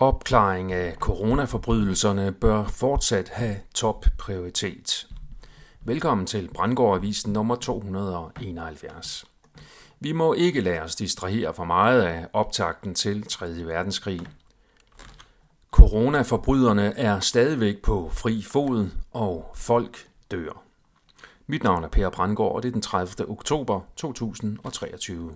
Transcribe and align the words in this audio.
Opklaring 0.00 0.72
af 0.72 0.94
coronaforbrydelserne 0.94 2.32
bør 2.32 2.64
fortsat 2.64 3.28
have 3.28 3.56
top 3.74 4.06
prioritet. 4.18 5.08
Velkommen 5.80 6.26
til 6.26 6.50
Brandgårdavisen 6.54 7.32
nummer 7.32 7.56
271. 7.56 9.24
Vi 10.00 10.12
må 10.12 10.32
ikke 10.32 10.60
lade 10.60 10.80
os 10.80 10.96
distrahere 10.96 11.54
for 11.54 11.64
meget 11.64 12.02
af 12.02 12.26
optakten 12.32 12.94
til 12.94 13.22
3. 13.22 13.66
verdenskrig. 13.66 14.20
Coronaforbryderne 15.70 16.98
er 16.98 17.20
stadigvæk 17.20 17.82
på 17.82 18.10
fri 18.12 18.42
fod, 18.42 18.90
og 19.12 19.50
folk 19.54 20.08
dør. 20.30 20.62
Mit 21.46 21.62
navn 21.62 21.84
er 21.84 21.88
Per 21.88 22.10
Brandgård, 22.10 22.54
og 22.54 22.62
det 22.62 22.68
er 22.68 22.72
den 22.72 22.82
30. 22.82 23.30
oktober 23.30 23.80
2023. 23.96 25.34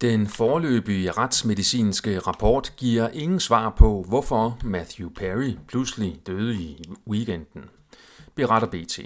Den 0.00 0.26
forløbige 0.26 1.10
retsmedicinske 1.10 2.18
rapport 2.18 2.72
giver 2.76 3.08
ingen 3.08 3.40
svar 3.40 3.70
på, 3.70 4.04
hvorfor 4.08 4.58
Matthew 4.64 5.08
Perry 5.10 5.56
pludselig 5.68 6.20
døde 6.26 6.54
i 6.54 6.82
weekenden, 7.08 7.64
beretter 8.34 8.68
BT. 8.68 9.00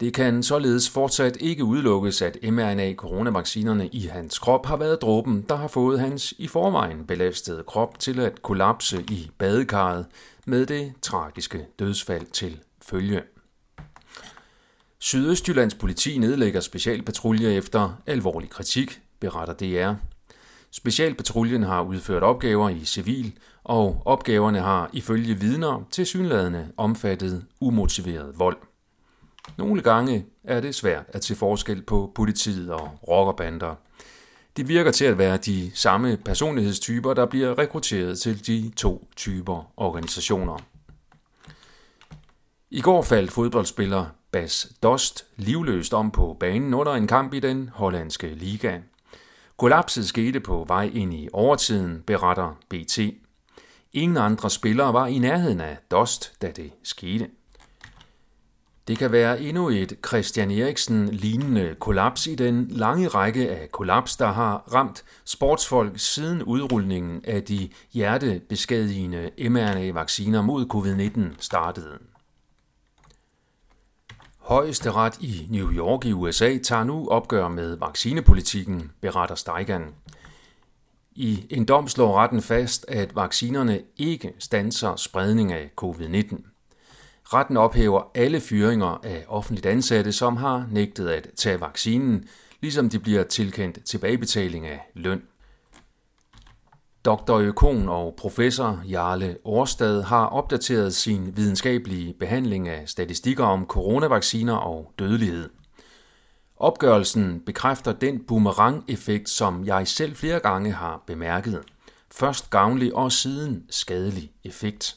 Det 0.00 0.14
kan 0.14 0.42
således 0.42 0.90
fortsat 0.90 1.36
ikke 1.40 1.64
udelukkes, 1.64 2.22
at 2.22 2.38
mRNA-coronavaccinerne 2.42 3.88
i 3.92 4.00
hans 4.00 4.38
krop 4.38 4.66
har 4.66 4.76
været 4.76 5.02
dråben, 5.02 5.44
der 5.48 5.56
har 5.56 5.68
fået 5.68 6.00
hans 6.00 6.34
i 6.38 6.46
forvejen 6.46 7.06
belastede 7.06 7.62
krop 7.66 7.98
til 7.98 8.20
at 8.20 8.42
kollapse 8.42 9.04
i 9.10 9.30
badekarret 9.38 10.06
med 10.46 10.66
det 10.66 10.92
tragiske 11.02 11.66
dødsfald 11.78 12.26
til 12.26 12.58
følge. 12.82 13.22
Sydøstjyllands 14.98 15.74
politi 15.74 16.18
nedlægger 16.18 16.60
specialpatruljer 16.60 17.50
efter 17.50 18.02
alvorlig 18.06 18.50
kritik, 18.50 19.00
beretter 19.20 19.54
DR. 19.54 19.94
Specialpatruljen 20.70 21.62
har 21.62 21.82
udført 21.82 22.22
opgaver 22.22 22.68
i 22.68 22.84
civil, 22.84 23.38
og 23.64 24.02
opgaverne 24.04 24.60
har 24.60 24.90
ifølge 24.92 25.34
vidner 25.34 25.86
tilsynladende 25.90 26.72
omfattet 26.76 27.44
umotiveret 27.60 28.38
vold. 28.38 28.56
Nogle 29.58 29.82
gange 29.82 30.26
er 30.44 30.60
det 30.60 30.74
svært 30.74 31.04
at 31.08 31.24
se 31.24 31.34
forskel 31.34 31.82
på 31.82 32.12
politiet 32.14 32.70
og 32.70 32.90
rockerbander. 33.08 33.74
Det 34.56 34.68
virker 34.68 34.90
til 34.90 35.04
at 35.04 35.18
være 35.18 35.36
de 35.36 35.70
samme 35.74 36.16
personlighedstyper, 36.16 37.14
der 37.14 37.26
bliver 37.26 37.58
rekrutteret 37.58 38.18
til 38.18 38.46
de 38.46 38.72
to 38.76 39.08
typer 39.16 39.72
organisationer. 39.76 40.58
I 42.70 42.80
går 42.80 43.02
faldt 43.02 43.32
fodboldspiller 43.32 44.06
Bas 44.32 44.72
Dost 44.82 45.26
livløst 45.36 45.94
om 45.94 46.10
på 46.10 46.36
banen 46.40 46.74
under 46.74 46.92
en 46.92 47.06
kamp 47.06 47.34
i 47.34 47.40
den 47.40 47.68
hollandske 47.68 48.34
liga. 48.34 48.78
Kollapset 49.58 50.08
skete 50.08 50.40
på 50.40 50.64
vej 50.68 50.90
ind 50.94 51.14
i 51.14 51.28
overtiden, 51.32 52.02
beretter 52.06 52.58
BT. 52.68 52.98
Ingen 53.92 54.16
andre 54.16 54.50
spillere 54.50 54.92
var 54.92 55.06
i 55.06 55.18
nærheden 55.18 55.60
af 55.60 55.78
Dost, 55.90 56.42
da 56.42 56.50
det 56.50 56.72
skete. 56.82 57.28
Det 58.88 58.98
kan 58.98 59.12
være 59.12 59.40
endnu 59.40 59.68
et 59.68 59.98
Christian 60.06 60.50
Eriksen-lignende 60.50 61.74
kollaps 61.80 62.26
i 62.26 62.34
den 62.34 62.68
lange 62.68 63.08
række 63.08 63.50
af 63.50 63.72
kollaps, 63.72 64.16
der 64.16 64.32
har 64.32 64.56
ramt 64.74 65.04
sportsfolk 65.24 65.92
siden 65.96 66.42
udrulningen 66.42 67.24
af 67.24 67.42
de 67.42 67.68
hjertebeskadigende 67.92 69.30
mRNA-vacciner 69.38 70.42
mod 70.42 70.66
covid-19 70.74 71.36
startede. 71.40 71.98
Højesteret 74.48 75.18
i 75.20 75.46
New 75.50 75.72
York 75.72 76.04
i 76.04 76.12
USA 76.12 76.58
tager 76.58 76.84
nu 76.84 77.08
opgør 77.08 77.48
med 77.48 77.76
vaccinepolitikken, 77.76 78.90
beretter 79.00 79.34
Steigan. 79.34 79.94
I 81.12 81.46
en 81.50 81.64
dom 81.64 81.88
slår 81.88 82.18
retten 82.18 82.42
fast, 82.42 82.84
at 82.88 83.16
vaccinerne 83.16 83.82
ikke 83.96 84.32
stanser 84.38 84.96
spredning 84.96 85.52
af 85.52 85.70
covid-19. 85.82 86.36
Retten 87.24 87.56
ophæver 87.56 88.10
alle 88.14 88.40
fyringer 88.40 89.00
af 89.04 89.24
offentligt 89.28 89.66
ansatte, 89.66 90.12
som 90.12 90.36
har 90.36 90.66
nægtet 90.70 91.08
at 91.08 91.28
tage 91.36 91.60
vaccinen, 91.60 92.28
ligesom 92.60 92.90
de 92.90 92.98
bliver 92.98 93.22
tilkendt 93.22 93.84
tilbagebetaling 93.84 94.66
af 94.66 94.90
løn. 94.94 95.22
Dr. 97.04 97.36
Økon 97.36 97.88
og 97.88 98.14
professor 98.18 98.82
Jarle 98.90 99.36
Årstad 99.44 100.02
har 100.02 100.26
opdateret 100.26 100.94
sin 100.94 101.36
videnskabelige 101.36 102.14
behandling 102.14 102.68
af 102.68 102.88
statistikker 102.88 103.44
om 103.44 103.66
coronavacciner 103.66 104.54
og 104.54 104.92
dødelighed. 104.98 105.48
Opgørelsen 106.56 107.40
bekræfter 107.46 107.92
den 107.92 108.24
boomerang-effekt, 108.24 109.28
som 109.28 109.66
jeg 109.66 109.88
selv 109.88 110.16
flere 110.16 110.40
gange 110.40 110.72
har 110.72 111.02
bemærket. 111.06 111.62
Først 112.10 112.50
gavnlig 112.50 112.94
og 112.94 113.12
siden 113.12 113.64
skadelig 113.70 114.30
effekt. 114.44 114.96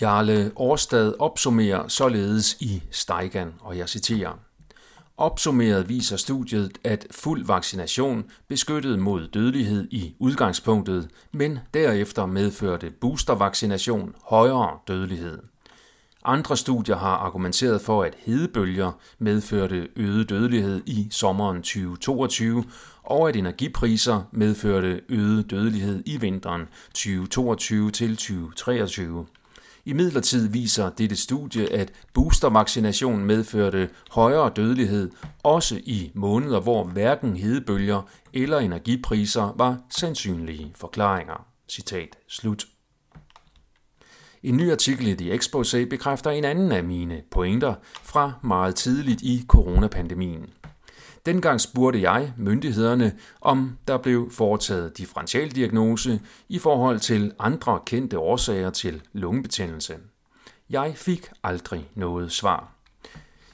Jarle 0.00 0.52
Årstad 0.56 1.14
opsummerer 1.18 1.88
således 1.88 2.56
i 2.60 2.82
Steigan, 2.90 3.54
og 3.60 3.78
jeg 3.78 3.88
citerer. 3.88 4.45
Opsummeret 5.18 5.88
viser 5.88 6.16
studiet, 6.16 6.78
at 6.84 7.06
fuld 7.10 7.44
vaccination 7.44 8.24
beskyttede 8.48 8.98
mod 8.98 9.28
dødelighed 9.28 9.88
i 9.90 10.14
udgangspunktet, 10.18 11.08
men 11.32 11.58
derefter 11.74 12.26
medførte 12.26 12.90
boostervaccination 12.90 14.14
højere 14.24 14.78
dødelighed. 14.88 15.38
Andre 16.24 16.56
studier 16.56 16.96
har 16.96 17.16
argumenteret 17.16 17.80
for, 17.80 18.02
at 18.02 18.14
hedebølger 18.18 18.92
medførte 19.18 19.88
øget 19.96 20.28
dødelighed 20.28 20.82
i 20.86 21.08
sommeren 21.10 21.56
2022, 21.56 22.64
og 23.02 23.28
at 23.28 23.36
energipriser 23.36 24.22
medførte 24.32 25.00
øget 25.08 25.50
dødelighed 25.50 26.02
i 26.06 26.16
vinteren 26.16 26.68
2022 26.94 27.90
til 27.90 28.16
2023. 28.16 29.26
I 29.88 29.92
midlertid 29.92 30.48
viser 30.48 30.90
dette 30.90 31.16
studie, 31.16 31.72
at 31.72 31.92
boostervaccination 32.14 33.24
medførte 33.24 33.90
højere 34.10 34.52
dødelighed, 34.56 35.10
også 35.42 35.80
i 35.84 36.10
måneder, 36.14 36.60
hvor 36.60 36.84
hverken 36.84 37.36
hedebølger 37.36 38.02
eller 38.32 38.58
energipriser 38.58 39.54
var 39.56 39.78
sandsynlige 39.90 40.72
forklaringer. 40.74 41.46
Citat 41.68 42.16
slut. 42.28 42.66
En 44.42 44.56
ny 44.56 44.72
artikel 44.72 45.06
i 45.06 45.14
The 45.14 45.34
Exposé 45.34 45.88
bekræfter 45.88 46.30
en 46.30 46.44
anden 46.44 46.72
af 46.72 46.84
mine 46.84 47.22
pointer 47.30 47.74
fra 48.02 48.32
meget 48.42 48.74
tidligt 48.74 49.22
i 49.22 49.44
coronapandemien. 49.48 50.46
Dengang 51.26 51.60
spurgte 51.60 52.02
jeg 52.02 52.32
myndighederne, 52.36 53.12
om 53.40 53.78
der 53.88 53.98
blev 53.98 54.30
foretaget 54.30 54.98
differentialdiagnose 54.98 56.20
i 56.48 56.58
forhold 56.58 57.00
til 57.00 57.32
andre 57.38 57.80
kendte 57.86 58.18
årsager 58.18 58.70
til 58.70 59.02
lungebetændelse. 59.12 59.94
Jeg 60.70 60.92
fik 60.96 61.28
aldrig 61.44 61.90
noget 61.94 62.32
svar. 62.32 62.72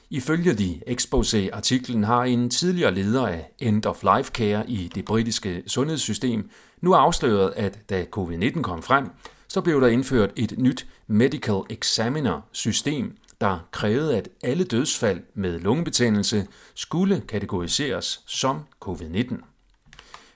Ifølge 0.09 0.53
de 0.53 0.81
Exposé-artiklen 0.87 2.03
har 2.03 2.23
en 2.23 2.49
tidligere 2.49 2.93
leder 2.93 3.27
af 3.27 3.51
End 3.59 3.85
of 3.85 4.03
Life 4.03 4.31
Care 4.31 4.69
i 4.69 4.91
det 4.95 5.05
britiske 5.05 5.63
sundhedssystem 5.67 6.49
nu 6.81 6.93
afsløret, 6.93 7.53
at 7.55 7.89
da 7.89 8.05
covid-19 8.17 8.61
kom 8.61 8.83
frem, 8.83 9.09
så 9.47 9.61
blev 9.61 9.81
der 9.81 9.87
indført 9.87 10.31
et 10.35 10.53
nyt 10.57 10.87
Medical 11.07 11.61
Examiner-system, 11.69 13.17
der 13.41 13.67
krævede, 13.71 14.17
at 14.17 14.29
alle 14.43 14.63
dødsfald 14.63 15.23
med 15.33 15.59
lungebetændelse 15.59 16.47
skulle 16.75 17.21
kategoriseres 17.27 18.23
som 18.27 18.59
covid-19. 18.85 19.35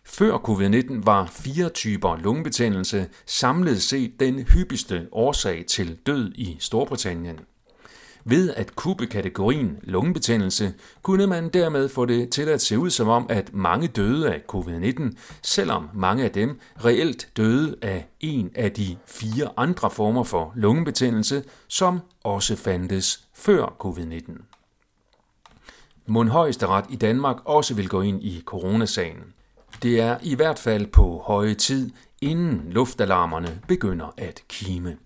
Før 0.03 0.37
covid-19 0.37 1.05
var 1.05 1.25
fire 1.25 1.69
typer 1.69 2.17
lungebetændelse 2.17 3.09
samlet 3.25 3.81
set 3.81 4.19
den 4.19 4.43
hyppigste 4.43 5.07
årsag 5.11 5.65
til 5.67 5.97
død 6.05 6.31
i 6.35 6.57
Storbritannien. 6.59 7.39
Ved 8.29 8.53
at 8.53 8.75
kubbe 8.75 9.05
kategorien 9.05 9.77
lungebetændelse, 9.83 10.73
kunne 11.01 11.27
man 11.27 11.49
dermed 11.49 11.89
få 11.89 12.05
det 12.05 12.29
til 12.29 12.41
at 12.41 12.61
se 12.61 12.79
ud 12.79 12.89
som 12.89 13.07
om, 13.07 13.25
at 13.29 13.53
mange 13.53 13.87
døde 13.87 14.33
af 14.33 14.41
covid-19, 14.53 15.15
selvom 15.41 15.89
mange 15.93 16.23
af 16.23 16.31
dem 16.31 16.59
reelt 16.85 17.29
døde 17.37 17.75
af 17.81 18.07
en 18.19 18.51
af 18.55 18.71
de 18.71 18.97
fire 19.05 19.49
andre 19.57 19.89
former 19.89 20.23
for 20.23 20.53
lungebetændelse, 20.55 21.43
som 21.67 21.99
også 22.23 22.55
fandtes 22.55 23.23
før 23.33 23.75
covid-19. 23.85 24.31
Mund 26.07 26.29
Højesteret 26.29 26.85
i 26.89 26.95
Danmark 26.95 27.37
også 27.45 27.73
vil 27.73 27.89
gå 27.89 28.01
ind 28.01 28.23
i 28.23 28.41
coronasagen. 28.45 29.23
Det 29.83 30.01
er 30.01 30.17
i 30.21 30.35
hvert 30.35 30.59
fald 30.59 30.87
på 30.87 31.23
høje 31.25 31.53
tid, 31.53 31.89
inden 32.21 32.61
luftalarmerne 32.69 33.61
begynder 33.67 34.13
at 34.17 34.43
kime. 34.47 34.97